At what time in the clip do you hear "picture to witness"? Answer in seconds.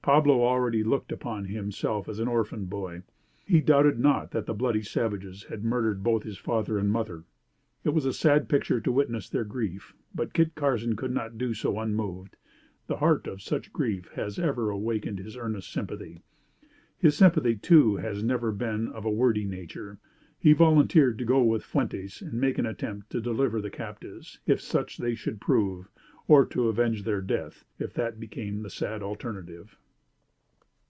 8.48-9.28